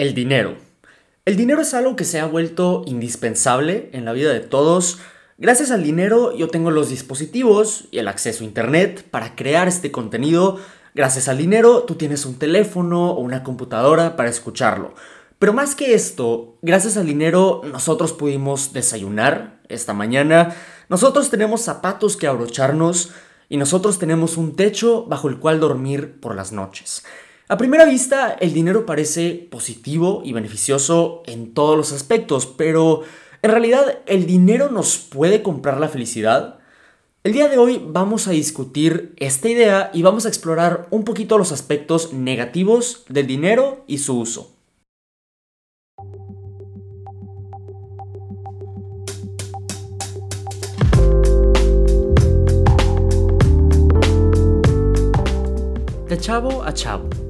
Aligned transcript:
El 0.00 0.14
dinero. 0.14 0.56
El 1.26 1.36
dinero 1.36 1.60
es 1.60 1.74
algo 1.74 1.94
que 1.94 2.06
se 2.06 2.20
ha 2.20 2.24
vuelto 2.24 2.84
indispensable 2.86 3.90
en 3.92 4.06
la 4.06 4.14
vida 4.14 4.32
de 4.32 4.40
todos. 4.40 4.98
Gracias 5.36 5.70
al 5.70 5.82
dinero 5.82 6.34
yo 6.34 6.48
tengo 6.48 6.70
los 6.70 6.88
dispositivos 6.88 7.84
y 7.90 7.98
el 7.98 8.08
acceso 8.08 8.42
a 8.42 8.46
Internet 8.46 9.06
para 9.10 9.36
crear 9.36 9.68
este 9.68 9.92
contenido. 9.92 10.58
Gracias 10.94 11.28
al 11.28 11.36
dinero 11.36 11.82
tú 11.82 11.96
tienes 11.96 12.24
un 12.24 12.38
teléfono 12.38 13.10
o 13.10 13.20
una 13.20 13.42
computadora 13.42 14.16
para 14.16 14.30
escucharlo. 14.30 14.94
Pero 15.38 15.52
más 15.52 15.74
que 15.74 15.92
esto, 15.92 16.56
gracias 16.62 16.96
al 16.96 17.04
dinero 17.04 17.60
nosotros 17.70 18.14
pudimos 18.14 18.72
desayunar 18.72 19.60
esta 19.68 19.92
mañana, 19.92 20.56
nosotros 20.88 21.28
tenemos 21.28 21.60
zapatos 21.60 22.16
que 22.16 22.26
abrocharnos 22.26 23.10
y 23.50 23.58
nosotros 23.58 23.98
tenemos 23.98 24.38
un 24.38 24.56
techo 24.56 25.04
bajo 25.04 25.28
el 25.28 25.38
cual 25.38 25.60
dormir 25.60 26.18
por 26.20 26.34
las 26.34 26.52
noches. 26.52 27.04
A 27.50 27.58
primera 27.58 27.84
vista, 27.84 28.36
el 28.38 28.52
dinero 28.52 28.86
parece 28.86 29.48
positivo 29.50 30.22
y 30.24 30.32
beneficioso 30.32 31.24
en 31.26 31.52
todos 31.52 31.76
los 31.76 31.90
aspectos, 31.92 32.46
pero 32.46 33.02
en 33.42 33.50
realidad, 33.50 33.98
¿el 34.06 34.24
dinero 34.24 34.70
nos 34.70 34.98
puede 34.98 35.42
comprar 35.42 35.80
la 35.80 35.88
felicidad? 35.88 36.60
El 37.24 37.32
día 37.32 37.48
de 37.48 37.58
hoy 37.58 37.84
vamos 37.84 38.28
a 38.28 38.30
discutir 38.30 39.14
esta 39.16 39.48
idea 39.48 39.90
y 39.92 40.02
vamos 40.02 40.26
a 40.26 40.28
explorar 40.28 40.86
un 40.90 41.02
poquito 41.02 41.38
los 41.38 41.50
aspectos 41.50 42.12
negativos 42.12 43.04
del 43.08 43.26
dinero 43.26 43.82
y 43.88 43.98
su 43.98 44.20
uso. 44.20 44.52
De 56.08 56.16
chavo 56.16 56.62
a 56.62 56.72
chavo 56.72 57.29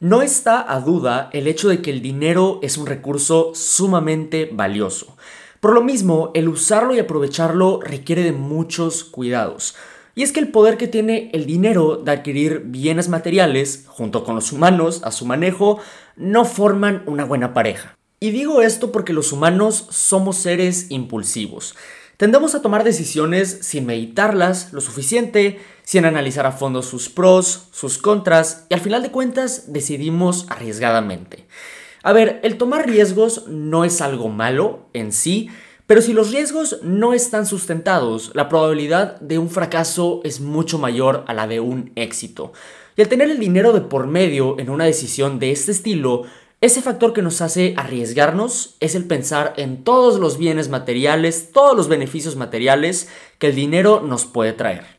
No 0.00 0.22
está 0.22 0.72
a 0.72 0.78
duda 0.78 1.28
el 1.32 1.48
hecho 1.48 1.68
de 1.68 1.82
que 1.82 1.90
el 1.90 2.00
dinero 2.02 2.60
es 2.62 2.78
un 2.78 2.86
recurso 2.86 3.50
sumamente 3.56 4.48
valioso. 4.52 5.16
Por 5.58 5.74
lo 5.74 5.82
mismo, 5.82 6.30
el 6.34 6.48
usarlo 6.48 6.94
y 6.94 7.00
aprovecharlo 7.00 7.80
requiere 7.80 8.22
de 8.22 8.30
muchos 8.30 9.02
cuidados. 9.02 9.74
Y 10.14 10.22
es 10.22 10.30
que 10.30 10.38
el 10.38 10.52
poder 10.52 10.76
que 10.76 10.86
tiene 10.86 11.30
el 11.32 11.46
dinero 11.46 11.96
de 11.96 12.12
adquirir 12.12 12.62
bienes 12.66 13.08
materiales, 13.08 13.86
junto 13.88 14.22
con 14.22 14.36
los 14.36 14.52
humanos, 14.52 15.00
a 15.02 15.10
su 15.10 15.26
manejo, 15.26 15.80
no 16.14 16.44
forman 16.44 17.02
una 17.06 17.24
buena 17.24 17.52
pareja. 17.52 17.96
Y 18.20 18.30
digo 18.30 18.62
esto 18.62 18.92
porque 18.92 19.12
los 19.12 19.32
humanos 19.32 19.88
somos 19.90 20.36
seres 20.36 20.92
impulsivos. 20.92 21.74
Tendemos 22.18 22.56
a 22.56 22.62
tomar 22.62 22.82
decisiones 22.82 23.60
sin 23.62 23.86
meditarlas 23.86 24.72
lo 24.72 24.80
suficiente, 24.80 25.60
sin 25.84 26.04
analizar 26.04 26.46
a 26.46 26.50
fondo 26.50 26.82
sus 26.82 27.08
pros, 27.08 27.68
sus 27.70 27.96
contras 27.96 28.66
y 28.68 28.74
al 28.74 28.80
final 28.80 29.04
de 29.04 29.12
cuentas 29.12 29.72
decidimos 29.72 30.44
arriesgadamente. 30.48 31.46
A 32.02 32.12
ver, 32.12 32.40
el 32.42 32.58
tomar 32.58 32.88
riesgos 32.88 33.46
no 33.46 33.84
es 33.84 34.00
algo 34.00 34.30
malo 34.30 34.88
en 34.94 35.12
sí, 35.12 35.48
pero 35.86 36.02
si 36.02 36.12
los 36.12 36.32
riesgos 36.32 36.80
no 36.82 37.14
están 37.14 37.46
sustentados, 37.46 38.32
la 38.34 38.48
probabilidad 38.48 39.20
de 39.20 39.38
un 39.38 39.48
fracaso 39.48 40.20
es 40.24 40.40
mucho 40.40 40.76
mayor 40.80 41.22
a 41.28 41.34
la 41.34 41.46
de 41.46 41.60
un 41.60 41.92
éxito. 41.94 42.52
Y 42.96 43.02
al 43.02 43.08
tener 43.08 43.30
el 43.30 43.38
dinero 43.38 43.72
de 43.72 43.82
por 43.82 44.08
medio 44.08 44.58
en 44.58 44.70
una 44.70 44.86
decisión 44.86 45.38
de 45.38 45.52
este 45.52 45.70
estilo, 45.70 46.24
ese 46.60 46.82
factor 46.82 47.12
que 47.12 47.22
nos 47.22 47.40
hace 47.40 47.74
arriesgarnos 47.76 48.74
es 48.80 48.96
el 48.96 49.04
pensar 49.04 49.54
en 49.56 49.84
todos 49.84 50.18
los 50.18 50.38
bienes 50.38 50.68
materiales, 50.68 51.50
todos 51.52 51.76
los 51.76 51.86
beneficios 51.86 52.34
materiales 52.34 53.08
que 53.38 53.46
el 53.46 53.54
dinero 53.54 54.00
nos 54.00 54.26
puede 54.26 54.52
traer. 54.52 54.98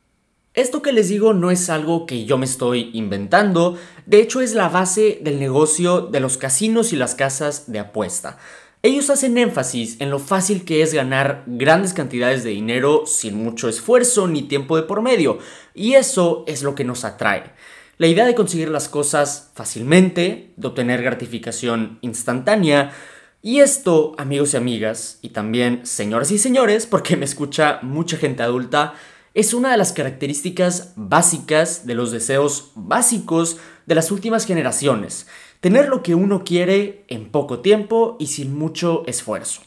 Esto 0.53 0.81
que 0.81 0.93
les 0.93 1.09
digo 1.09 1.33
no 1.33 1.51
es 1.51 1.69
algo 1.69 2.05
que 2.05 2.23
yo 2.23 2.37
me 2.37 2.45
estoy 2.45 2.91
inventando, 2.93 3.77
de 4.05 4.21
hecho 4.21 4.39
es 4.39 4.53
la 4.53 4.69
base 4.69 5.19
del 5.21 5.37
negocio 5.37 5.99
de 5.99 6.21
los 6.21 6.37
casinos 6.37 6.93
y 6.93 6.95
las 6.95 7.13
casas 7.13 7.69
de 7.69 7.79
apuesta. 7.79 8.37
Ellos 8.81 9.09
hacen 9.09 9.37
énfasis 9.37 9.99
en 9.99 10.11
lo 10.11 10.19
fácil 10.19 10.63
que 10.63 10.81
es 10.81 10.93
ganar 10.93 11.43
grandes 11.45 11.91
cantidades 11.91 12.45
de 12.45 12.51
dinero 12.51 13.03
sin 13.05 13.35
mucho 13.35 13.67
esfuerzo 13.67 14.29
ni 14.29 14.43
tiempo 14.43 14.77
de 14.77 14.83
por 14.83 15.01
medio, 15.01 15.39
y 15.75 15.95
eso 15.95 16.45
es 16.47 16.63
lo 16.63 16.73
que 16.73 16.85
nos 16.85 17.03
atrae. 17.03 17.51
La 17.99 18.07
idea 18.07 18.25
de 18.25 18.33
conseguir 18.33 18.69
las 18.69 18.87
cosas 18.87 19.51
fácilmente, 19.55 20.53
de 20.55 20.67
obtener 20.69 21.03
gratificación 21.03 21.99
instantánea, 21.99 22.93
y 23.41 23.59
esto, 23.59 24.15
amigos 24.17 24.53
y 24.53 24.57
amigas, 24.57 25.19
y 25.21 25.31
también 25.31 25.85
señoras 25.85 26.31
y 26.31 26.37
señores, 26.37 26.85
porque 26.85 27.17
me 27.17 27.25
escucha 27.25 27.79
mucha 27.81 28.15
gente 28.15 28.41
adulta, 28.41 28.93
es 29.33 29.53
una 29.53 29.71
de 29.71 29.77
las 29.77 29.91
características 29.91 30.93
básicas 30.95 31.85
de 31.85 31.95
los 31.95 32.11
deseos 32.11 32.71
básicos 32.75 33.57
de 33.85 33.95
las 33.95 34.11
últimas 34.11 34.45
generaciones. 34.45 35.27
Tener 35.59 35.89
lo 35.89 36.01
que 36.01 36.15
uno 36.15 36.45
quiere 36.45 37.03
en 37.09 37.29
poco 37.29 37.59
tiempo 37.59 38.15
y 38.17 38.27
sin 38.27 38.57
mucho 38.57 39.03
esfuerzo. 39.07 39.61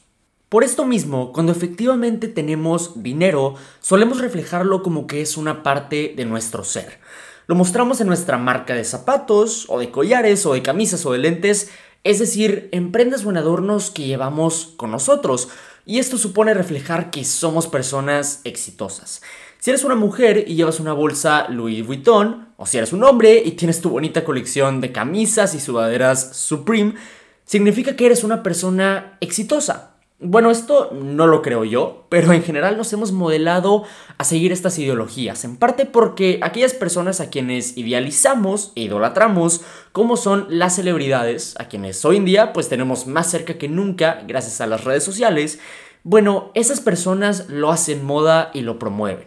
Por 0.49 0.65
esto 0.65 0.87
mismo, 0.87 1.35
cuando 1.35 1.53
efectivamente 1.53 2.29
tenemos 2.29 3.03
dinero, 3.03 3.57
solemos 3.81 4.23
reflejarlo 4.23 4.83
como 4.83 5.07
que 5.07 5.21
es 5.21 5.37
una 5.37 5.63
parte 5.63 6.15
de 6.17 6.25
nuestro 6.25 6.65
ser. 6.65 6.99
Lo 7.47 7.55
mostramos 7.55 8.01
en 8.01 8.07
nuestra 8.07 8.39
marca 8.39 8.75
de 8.75 8.85
zapatos, 8.85 9.67
o 9.69 9.79
de 9.79 9.91
collares, 9.91 10.47
o 10.47 10.55
de 10.55 10.63
camisas, 10.63 11.05
o 11.07 11.13
de 11.13 11.19
lentes, 11.19 11.71
es 12.05 12.19
decir, 12.19 12.69
en 12.73 12.93
prendas 12.93 13.25
o 13.25 13.31
en 13.31 13.37
adornos 13.37 13.91
que 13.91 14.07
llevamos 14.07 14.75
con 14.77 14.91
nosotros. 14.91 15.49
Y 15.85 15.99
esto 15.99 16.19
supone 16.19 16.55
reflejar 16.55 17.11
que 17.11 17.25
somos 17.25 17.67
personas 17.67 18.41
exitosas. 18.45 19.23
Si 19.59 19.71
eres 19.71 19.85
una 19.85 19.95
mujer 19.95 20.45
y 20.47 20.55
llevas 20.55 20.81
una 20.81 20.93
bolsa 20.93 21.49
Louis 21.49 21.87
Vuitton, 21.87 22.49
o 22.57 22.67
si 22.67 22.79
eres 22.79 22.93
un 22.93 23.05
hombre 23.05 23.43
y 23.45 23.53
tienes 23.53 23.81
tu 23.81 23.91
bonita 23.91 24.25
colección 24.25 24.81
de 24.81 24.93
camisas 24.93 25.55
y 25.55 25.61
sudaderas 25.61 26.37
Supreme, 26.37 26.95
significa 27.45 27.97
que 27.97 28.07
eres 28.07 28.25
una 28.25 28.43
persona 28.43 29.19
exitosa. 29.21 29.92
Bueno, 30.25 30.53
esto 30.53 30.91
no 30.93 31.27
lo 31.27 31.43
creo 31.43 31.65
yo, 31.65 32.07
pero 32.09 32.33
en 32.33 32.45
general 32.45 32.77
nos 32.77 32.93
hemos 32.93 33.11
modelado 33.11 33.83
a 34.19 34.23
seguir 34.23 34.53
estas 34.53 34.79
ideologías, 34.79 35.43
en 35.45 35.57
parte 35.57 35.85
porque 35.85 36.39
aquellas 36.43 36.75
personas 36.75 37.21
a 37.21 37.29
quienes 37.29 37.77
idealizamos 37.77 38.71
e 38.77 38.83
idolatramos, 38.83 39.63
como 39.91 40.17
son 40.17 40.47
las 40.49 40.77
celebridades, 40.77 41.57
a 41.59 41.67
quienes 41.67 42.05
hoy 42.05 42.19
en 42.19 42.25
día 42.25 42.53
pues 42.53 42.69
tenemos 42.69 43.09
más 43.09 43.33
cerca 43.33 43.55
que 43.55 43.69
nunca 43.69 44.23
gracias 44.29 44.61
a 44.61 44.69
las 44.69 44.85
redes 44.85 45.03
sociales, 45.03 45.59
bueno, 46.05 46.53
esas 46.55 46.81
personas 46.81 47.49
lo 47.49 47.73
hacen 47.73 48.05
moda 48.05 48.53
y 48.55 48.61
lo 48.61 48.79
promueven. 48.79 49.27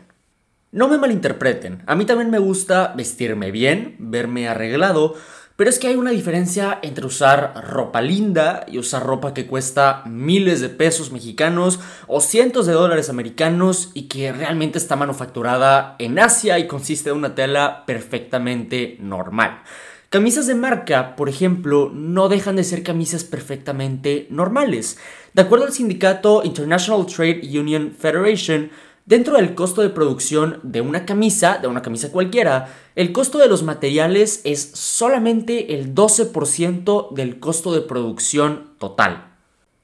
No 0.71 0.87
me 0.87 0.97
malinterpreten, 0.97 1.83
a 1.87 1.95
mí 1.95 2.05
también 2.05 2.29
me 2.29 2.39
gusta 2.39 2.93
vestirme 2.95 3.51
bien, 3.51 3.97
verme 3.99 4.47
arreglado, 4.47 5.15
pero 5.55 5.69
es 5.69 5.79
que 5.79 5.87
hay 5.87 5.95
una 5.95 6.11
diferencia 6.11 6.79
entre 6.81 7.05
usar 7.05 7.53
ropa 7.69 8.01
linda 8.01 8.65
y 8.67 8.77
usar 8.77 9.03
ropa 9.03 9.33
que 9.33 9.47
cuesta 9.47 10.03
miles 10.05 10.59
de 10.59 10.69
pesos 10.69 11.11
mexicanos 11.11 11.79
o 12.07 12.19
cientos 12.19 12.65
de 12.65 12.73
dólares 12.73 13.09
americanos 13.09 13.91
y 13.93 14.03
que 14.03 14.33
realmente 14.33 14.77
está 14.77 14.95
manufacturada 14.95 15.95
en 15.99 16.19
Asia 16.19 16.59
y 16.59 16.67
consiste 16.67 17.09
de 17.09 17.15
una 17.15 17.35
tela 17.35 17.83
perfectamente 17.85 18.97
normal. 18.99 19.61
Camisas 20.09 20.47
de 20.47 20.55
marca, 20.55 21.15
por 21.15 21.29
ejemplo, 21.29 21.89
no 21.93 22.29
dejan 22.29 22.55
de 22.55 22.63
ser 22.63 22.83
camisas 22.83 23.23
perfectamente 23.23 24.27
normales. 24.29 24.97
De 25.33 25.41
acuerdo 25.41 25.65
al 25.65 25.73
sindicato 25.73 26.43
International 26.43 27.05
Trade 27.05 27.41
Union 27.59 27.93
Federation, 27.97 28.71
Dentro 29.05 29.37
del 29.37 29.53
costo 29.53 29.83
de 29.83 29.91
producción 29.91 30.59
de 30.63 30.81
una 30.81 31.05
camisa, 31.05 31.59
de 31.59 31.67
una 31.67 31.83
camisa 31.83 32.11
cualquiera, 32.11 32.73
el 32.95 33.13
costo 33.13 33.37
de 33.37 33.47
los 33.47 33.61
materiales 33.61 34.41
es 34.45 34.71
solamente 34.73 35.75
el 35.75 35.93
12% 35.93 37.13
del 37.13 37.39
costo 37.39 37.71
de 37.71 37.81
producción 37.81 38.71
total. 38.79 39.35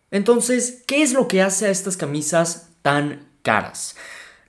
Entonces, 0.09 0.83
¿qué 0.87 1.03
es 1.03 1.13
lo 1.13 1.27
que 1.27 1.43
hace 1.43 1.67
a 1.67 1.69
estas 1.69 1.97
camisas 1.97 2.69
tan 2.81 3.27
caras? 3.43 3.95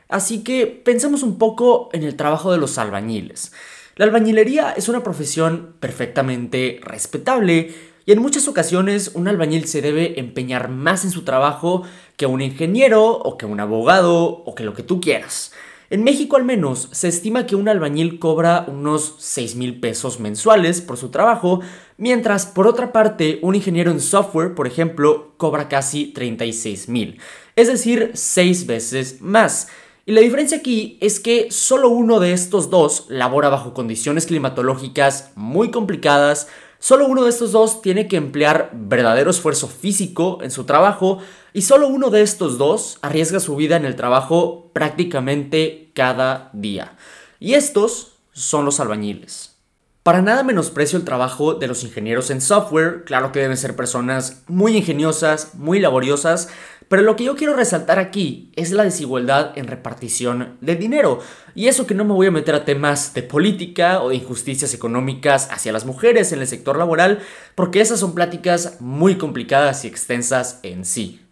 así 0.08 0.42
que 0.42 0.66
pensemos 0.66 1.22
un 1.22 1.38
poco 1.38 1.90
en 1.92 2.02
el 2.02 2.16
trabajo 2.16 2.50
de 2.50 2.58
los 2.58 2.76
albañiles. 2.76 3.52
La 3.94 4.06
albañilería 4.06 4.72
es 4.72 4.88
una 4.88 5.04
profesión 5.04 5.76
perfectamente 5.78 6.80
respetable 6.82 7.72
y 8.04 8.10
en 8.10 8.18
muchas 8.18 8.48
ocasiones 8.48 9.12
un 9.14 9.28
albañil 9.28 9.68
se 9.68 9.80
debe 9.80 10.18
empeñar 10.18 10.70
más 10.70 11.04
en 11.04 11.12
su 11.12 11.22
trabajo 11.22 11.84
que 12.16 12.26
un 12.26 12.42
ingeniero 12.42 13.12
o 13.12 13.38
que 13.38 13.46
un 13.46 13.60
abogado 13.60 14.24
o 14.24 14.56
que 14.56 14.64
lo 14.64 14.74
que 14.74 14.82
tú 14.82 15.00
quieras. 15.00 15.52
En 15.94 16.02
México 16.02 16.34
al 16.34 16.42
menos 16.42 16.88
se 16.90 17.06
estima 17.06 17.46
que 17.46 17.54
un 17.54 17.68
albañil 17.68 18.18
cobra 18.18 18.64
unos 18.66 19.14
6 19.18 19.54
mil 19.54 19.78
pesos 19.78 20.18
mensuales 20.18 20.80
por 20.80 20.96
su 20.96 21.10
trabajo, 21.10 21.60
mientras 21.98 22.46
por 22.46 22.66
otra 22.66 22.92
parte 22.92 23.38
un 23.42 23.54
ingeniero 23.54 23.92
en 23.92 24.00
software, 24.00 24.56
por 24.56 24.66
ejemplo, 24.66 25.34
cobra 25.36 25.68
casi 25.68 26.06
36 26.06 26.88
mil, 26.88 27.20
es 27.54 27.68
decir, 27.68 28.10
6 28.12 28.66
veces 28.66 29.20
más. 29.20 29.68
Y 30.04 30.10
la 30.10 30.20
diferencia 30.20 30.58
aquí 30.58 30.98
es 31.00 31.20
que 31.20 31.52
solo 31.52 31.90
uno 31.90 32.18
de 32.18 32.32
estos 32.32 32.70
dos 32.70 33.06
labora 33.08 33.48
bajo 33.48 33.72
condiciones 33.72 34.26
climatológicas 34.26 35.30
muy 35.36 35.70
complicadas, 35.70 36.48
Solo 36.84 37.06
uno 37.06 37.24
de 37.24 37.30
estos 37.30 37.52
dos 37.52 37.80
tiene 37.80 38.08
que 38.08 38.18
emplear 38.18 38.68
verdadero 38.74 39.30
esfuerzo 39.30 39.68
físico 39.68 40.40
en 40.42 40.50
su 40.50 40.64
trabajo 40.64 41.18
y 41.54 41.62
solo 41.62 41.86
uno 41.86 42.10
de 42.10 42.20
estos 42.20 42.58
dos 42.58 42.98
arriesga 43.00 43.38
su 43.38 43.54
vida 43.54 43.76
en 43.76 43.84
el 43.84 43.94
trabajo 43.94 44.72
prácticamente 44.72 45.92
cada 45.94 46.50
día. 46.52 46.96
Y 47.38 47.54
estos 47.54 48.16
son 48.32 48.64
los 48.64 48.80
albañiles. 48.80 49.54
Para 50.02 50.20
nada 50.20 50.42
menosprecio 50.42 50.98
el 50.98 51.04
trabajo 51.04 51.54
de 51.54 51.68
los 51.68 51.84
ingenieros 51.84 52.30
en 52.30 52.40
software, 52.40 53.04
claro 53.04 53.30
que 53.30 53.38
deben 53.38 53.56
ser 53.56 53.76
personas 53.76 54.42
muy 54.48 54.76
ingeniosas, 54.76 55.54
muy 55.54 55.78
laboriosas, 55.78 56.48
pero 56.88 57.02
lo 57.02 57.14
que 57.16 57.24
yo 57.24 57.36
quiero 57.36 57.54
resaltar 57.54 58.00
aquí 58.00 58.52
es 58.56 58.72
la 58.72 58.82
desigualdad 58.82 59.56
en 59.56 59.68
repartición 59.68 60.58
de 60.60 60.74
dinero. 60.74 61.20
Y 61.54 61.68
eso 61.68 61.86
que 61.86 61.94
no 61.94 62.04
me 62.04 62.12
voy 62.12 62.26
a 62.26 62.32
meter 62.32 62.56
a 62.56 62.64
temas 62.64 63.14
de 63.14 63.22
política 63.22 64.02
o 64.02 64.08
de 64.08 64.16
injusticias 64.16 64.74
económicas 64.74 65.48
hacia 65.50 65.72
las 65.72 65.86
mujeres 65.86 66.32
en 66.32 66.40
el 66.40 66.48
sector 66.48 66.76
laboral, 66.76 67.20
porque 67.54 67.80
esas 67.80 68.00
son 68.00 68.14
pláticas 68.14 68.80
muy 68.80 69.16
complicadas 69.16 69.84
y 69.84 69.88
extensas 69.88 70.58
en 70.64 70.84
sí. 70.84 71.23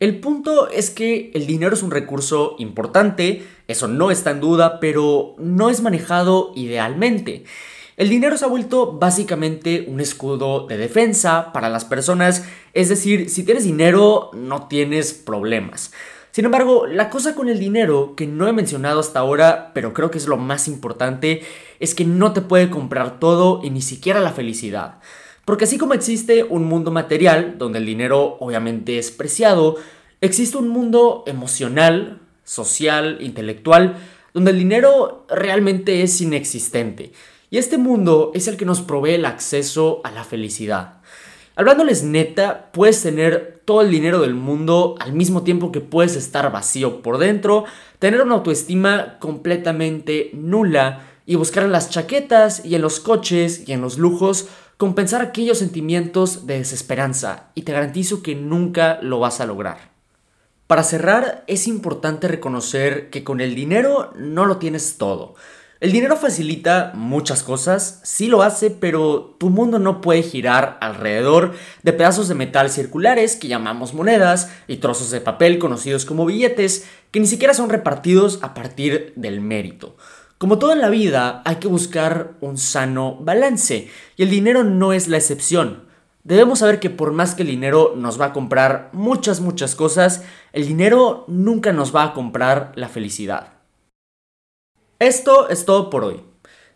El 0.00 0.20
punto 0.20 0.68
es 0.70 0.90
que 0.90 1.32
el 1.34 1.46
dinero 1.46 1.74
es 1.74 1.82
un 1.82 1.90
recurso 1.90 2.54
importante, 2.58 3.44
eso 3.66 3.88
no 3.88 4.12
está 4.12 4.30
en 4.30 4.40
duda, 4.40 4.78
pero 4.78 5.34
no 5.38 5.70
es 5.70 5.82
manejado 5.82 6.52
idealmente. 6.54 7.44
El 7.96 8.08
dinero 8.08 8.36
se 8.36 8.44
ha 8.44 8.48
vuelto 8.48 8.92
básicamente 8.92 9.86
un 9.88 10.00
escudo 10.00 10.68
de 10.68 10.76
defensa 10.76 11.52
para 11.52 11.68
las 11.68 11.84
personas, 11.84 12.44
es 12.74 12.88
decir, 12.88 13.28
si 13.28 13.42
tienes 13.42 13.64
dinero 13.64 14.30
no 14.34 14.68
tienes 14.68 15.12
problemas. 15.12 15.90
Sin 16.30 16.44
embargo, 16.44 16.86
la 16.86 17.10
cosa 17.10 17.34
con 17.34 17.48
el 17.48 17.58
dinero 17.58 18.14
que 18.14 18.28
no 18.28 18.46
he 18.46 18.52
mencionado 18.52 19.00
hasta 19.00 19.18
ahora, 19.18 19.72
pero 19.74 19.94
creo 19.94 20.12
que 20.12 20.18
es 20.18 20.28
lo 20.28 20.36
más 20.36 20.68
importante, 20.68 21.42
es 21.80 21.96
que 21.96 22.04
no 22.04 22.32
te 22.32 22.40
puede 22.40 22.70
comprar 22.70 23.18
todo 23.18 23.62
y 23.64 23.70
ni 23.70 23.82
siquiera 23.82 24.20
la 24.20 24.30
felicidad. 24.30 25.00
Porque 25.48 25.64
así 25.64 25.78
como 25.78 25.94
existe 25.94 26.44
un 26.44 26.64
mundo 26.66 26.90
material, 26.90 27.54
donde 27.56 27.78
el 27.78 27.86
dinero 27.86 28.36
obviamente 28.38 28.98
es 28.98 29.10
preciado, 29.10 29.76
existe 30.20 30.58
un 30.58 30.68
mundo 30.68 31.24
emocional, 31.26 32.20
social, 32.44 33.16
intelectual, 33.22 33.96
donde 34.34 34.50
el 34.50 34.58
dinero 34.58 35.24
realmente 35.30 36.02
es 36.02 36.20
inexistente. 36.20 37.12
Y 37.48 37.56
este 37.56 37.78
mundo 37.78 38.30
es 38.34 38.46
el 38.46 38.58
que 38.58 38.66
nos 38.66 38.82
provee 38.82 39.12
el 39.12 39.24
acceso 39.24 40.02
a 40.04 40.10
la 40.10 40.22
felicidad. 40.22 41.00
Hablándoles 41.56 42.04
neta, 42.04 42.70
puedes 42.70 43.02
tener 43.02 43.62
todo 43.64 43.80
el 43.80 43.90
dinero 43.90 44.20
del 44.20 44.34
mundo 44.34 44.96
al 45.00 45.14
mismo 45.14 45.44
tiempo 45.44 45.72
que 45.72 45.80
puedes 45.80 46.14
estar 46.14 46.52
vacío 46.52 47.00
por 47.00 47.16
dentro, 47.16 47.64
tener 47.98 48.20
una 48.20 48.34
autoestima 48.34 49.18
completamente 49.18 50.28
nula 50.34 51.06
y 51.28 51.34
buscar 51.34 51.64
en 51.64 51.72
las 51.72 51.90
chaquetas 51.90 52.64
y 52.64 52.74
en 52.74 52.80
los 52.80 53.00
coches 53.00 53.68
y 53.68 53.74
en 53.74 53.82
los 53.82 53.98
lujos 53.98 54.48
compensar 54.78 55.20
aquellos 55.20 55.58
sentimientos 55.58 56.46
de 56.46 56.56
desesperanza 56.56 57.50
y 57.54 57.62
te 57.62 57.72
garantizo 57.72 58.22
que 58.22 58.34
nunca 58.34 58.98
lo 59.02 59.20
vas 59.20 59.38
a 59.40 59.46
lograr. 59.46 59.90
Para 60.66 60.82
cerrar, 60.82 61.44
es 61.46 61.68
importante 61.68 62.28
reconocer 62.28 63.10
que 63.10 63.24
con 63.24 63.42
el 63.42 63.54
dinero 63.54 64.10
no 64.16 64.46
lo 64.46 64.56
tienes 64.56 64.96
todo. 64.96 65.34
El 65.80 65.92
dinero 65.92 66.16
facilita 66.16 66.92
muchas 66.94 67.42
cosas, 67.42 68.00
sí 68.04 68.28
lo 68.28 68.40
hace, 68.40 68.70
pero 68.70 69.36
tu 69.38 69.50
mundo 69.50 69.78
no 69.78 70.00
puede 70.00 70.22
girar 70.22 70.78
alrededor 70.80 71.52
de 71.82 71.92
pedazos 71.92 72.28
de 72.28 72.34
metal 72.36 72.70
circulares 72.70 73.36
que 73.36 73.48
llamamos 73.48 73.92
monedas 73.92 74.50
y 74.66 74.78
trozos 74.78 75.10
de 75.10 75.20
papel 75.20 75.58
conocidos 75.58 76.06
como 76.06 76.24
billetes 76.24 76.88
que 77.10 77.20
ni 77.20 77.26
siquiera 77.26 77.52
son 77.52 77.68
repartidos 77.68 78.38
a 78.40 78.54
partir 78.54 79.12
del 79.14 79.42
mérito. 79.42 79.94
Como 80.38 80.60
todo 80.60 80.72
en 80.72 80.80
la 80.80 80.88
vida, 80.88 81.42
hay 81.44 81.56
que 81.56 81.66
buscar 81.66 82.34
un 82.40 82.58
sano 82.58 83.16
balance 83.20 83.90
y 84.16 84.22
el 84.22 84.30
dinero 84.30 84.62
no 84.62 84.92
es 84.92 85.08
la 85.08 85.16
excepción. 85.16 85.88
Debemos 86.22 86.60
saber 86.60 86.78
que 86.78 86.90
por 86.90 87.10
más 87.10 87.34
que 87.34 87.42
el 87.42 87.48
dinero 87.48 87.94
nos 87.96 88.20
va 88.20 88.26
a 88.26 88.32
comprar 88.32 88.90
muchas, 88.92 89.40
muchas 89.40 89.74
cosas, 89.74 90.22
el 90.52 90.68
dinero 90.68 91.24
nunca 91.26 91.72
nos 91.72 91.94
va 91.94 92.04
a 92.04 92.14
comprar 92.14 92.70
la 92.76 92.88
felicidad. 92.88 93.54
Esto 95.00 95.48
es 95.48 95.64
todo 95.64 95.90
por 95.90 96.04
hoy. 96.04 96.22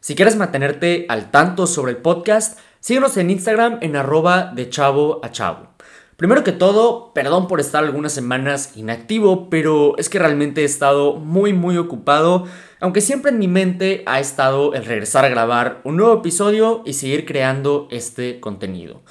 Si 0.01 0.17
quieres 0.17 0.35
mantenerte 0.35 1.07
al 1.09 1.31
tanto 1.31 1.69
sobre 1.69 1.93
el 1.93 1.99
podcast, 1.99 2.59
síguenos 2.81 3.17
en 3.17 3.31
Instagram 3.31 3.79
en 3.81 3.95
arroba 3.95 4.51
de 4.53 4.71
chavo 4.71 5.21
a 5.23 5.31
chavo. 5.31 5.69
Primero 6.17 6.45
que 6.45 6.53
todo, 6.53 7.13
perdón 7.15 7.49
por 7.49 7.59
estar 7.59 7.83
algunas 7.83 8.13
semanas 8.13 8.77
inactivo, 8.77 9.51
pero 9.51 9.97
es 9.99 10.09
que 10.09 10.19
realmente 10.19 10.63
he 10.63 10.65
estado 10.65 11.17
muy 11.17 11.53
muy 11.53 11.77
ocupado, 11.79 12.47
aunque 12.83 13.01
siempre 13.01 13.31
en 13.31 13.39
mi 13.39 13.47
mente 13.47 14.03
ha 14.07 14.19
estado 14.19 14.75
el 14.75 14.85
regresar 14.85 15.25
a 15.25 15.29
grabar 15.29 15.81
un 15.85 15.97
nuevo 15.97 16.19
episodio 16.19 16.83
y 16.85 16.95
seguir 16.95 17.25
creando 17.25 17.87
este 17.93 18.41
contenido. 18.41 19.03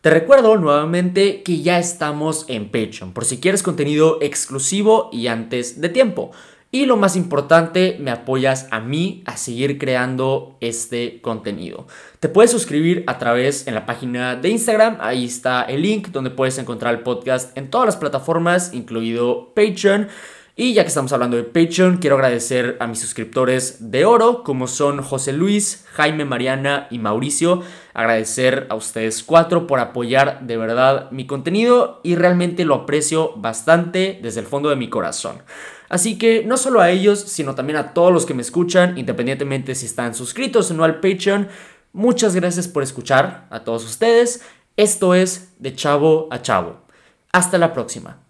Te 0.00 0.10
recuerdo 0.10 0.56
nuevamente 0.56 1.42
que 1.42 1.60
ya 1.60 1.80
estamos 1.80 2.44
en 2.48 2.66
Patreon, 2.66 3.12
por 3.12 3.24
si 3.24 3.40
quieres 3.40 3.64
contenido 3.64 4.18
exclusivo 4.22 5.10
y 5.12 5.26
antes 5.26 5.80
de 5.80 5.88
tiempo. 5.88 6.30
Y 6.70 6.86
lo 6.86 6.96
más 6.96 7.16
importante, 7.16 7.96
me 7.98 8.12
apoyas 8.12 8.68
a 8.70 8.78
mí 8.78 9.24
a 9.26 9.36
seguir 9.36 9.78
creando 9.78 10.56
este 10.60 11.20
contenido. 11.20 11.88
Te 12.20 12.28
puedes 12.28 12.52
suscribir 12.52 13.02
a 13.08 13.18
través 13.18 13.66
en 13.66 13.74
la 13.74 13.86
página 13.86 14.36
de 14.36 14.50
Instagram, 14.50 14.98
ahí 15.00 15.24
está 15.24 15.62
el 15.62 15.82
link 15.82 16.08
donde 16.08 16.30
puedes 16.30 16.58
encontrar 16.58 16.94
el 16.94 17.00
podcast 17.00 17.56
en 17.58 17.70
todas 17.70 17.86
las 17.86 17.96
plataformas, 17.96 18.72
incluido 18.72 19.52
Patreon. 19.54 20.06
Y 20.58 20.72
ya 20.72 20.84
que 20.84 20.88
estamos 20.88 21.12
hablando 21.12 21.36
de 21.36 21.42
Patreon, 21.42 21.98
quiero 21.98 22.16
agradecer 22.16 22.78
a 22.80 22.86
mis 22.86 22.98
suscriptores 22.98 23.90
de 23.90 24.06
oro, 24.06 24.42
como 24.42 24.66
son 24.66 25.02
José 25.02 25.34
Luis, 25.34 25.84
Jaime, 25.92 26.24
Mariana 26.24 26.88
y 26.90 26.98
Mauricio. 26.98 27.60
Agradecer 27.92 28.66
a 28.70 28.74
ustedes 28.74 29.22
cuatro 29.22 29.66
por 29.66 29.80
apoyar 29.80 30.46
de 30.46 30.56
verdad 30.56 31.10
mi 31.10 31.26
contenido 31.26 32.00
y 32.02 32.14
realmente 32.14 32.64
lo 32.64 32.74
aprecio 32.74 33.34
bastante 33.36 34.18
desde 34.22 34.40
el 34.40 34.46
fondo 34.46 34.70
de 34.70 34.76
mi 34.76 34.88
corazón. 34.88 35.42
Así 35.90 36.16
que 36.16 36.42
no 36.42 36.56
solo 36.56 36.80
a 36.80 36.88
ellos, 36.88 37.20
sino 37.20 37.54
también 37.54 37.76
a 37.76 37.92
todos 37.92 38.10
los 38.10 38.24
que 38.24 38.32
me 38.32 38.40
escuchan, 38.40 38.96
independientemente 38.96 39.74
si 39.74 39.84
están 39.84 40.14
suscritos 40.14 40.70
o 40.70 40.74
no 40.74 40.84
al 40.84 41.00
Patreon. 41.00 41.48
Muchas 41.92 42.34
gracias 42.34 42.66
por 42.66 42.82
escuchar 42.82 43.46
a 43.50 43.60
todos 43.60 43.84
ustedes. 43.84 44.40
Esto 44.78 45.14
es 45.14 45.52
de 45.58 45.74
chavo 45.74 46.28
a 46.30 46.40
chavo. 46.40 46.80
Hasta 47.30 47.58
la 47.58 47.74
próxima. 47.74 48.25